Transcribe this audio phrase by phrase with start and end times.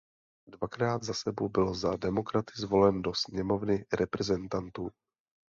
[0.51, 4.89] Dvakrát za sebou byl za Demokraty zvolen do Sněmovny reprezentantů.